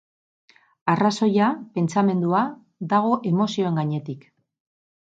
Arrazoia, 0.93 1.51
pentsamendua, 1.77 2.43
dago 2.95 3.17
emozioen 3.35 3.81
gainetik. 3.83 4.29